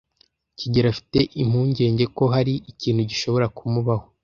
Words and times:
kigeli 0.57 0.87
afite 0.93 1.19
impungenge 1.41 2.03
ko 2.17 2.23
hari 2.33 2.53
ikintu 2.71 3.01
gishobora 3.11 3.45
kumubaho. 3.57 4.05